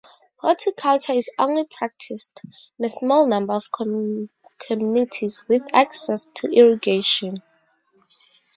[0.37, 2.41] Horticulture is only practised
[2.79, 3.69] in a small number of
[4.57, 7.43] communities with access to irrigation.